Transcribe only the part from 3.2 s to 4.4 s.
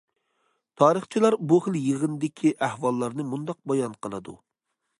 مۇنداق بايان قىلىدۇ.